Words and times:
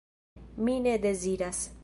Mi 0.69 0.79
ne 0.87 0.95
deziras! 1.05 1.65